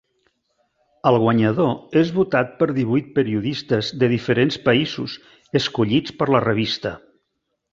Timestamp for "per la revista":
6.23-6.95